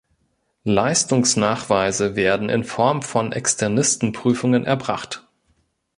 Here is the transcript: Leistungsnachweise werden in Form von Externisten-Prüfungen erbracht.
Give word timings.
Leistungsnachweise 0.63 2.15
werden 2.15 2.49
in 2.49 2.63
Form 2.63 3.03
von 3.03 3.31
Externisten-Prüfungen 3.33 4.65
erbracht. 4.65 5.27